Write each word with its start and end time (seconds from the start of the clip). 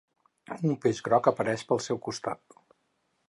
Un 0.69 0.77
peix 0.85 1.01
groc 1.09 1.29
apareix 1.33 1.65
pel 1.73 1.83
seu 1.89 1.99
costat. 2.07 2.59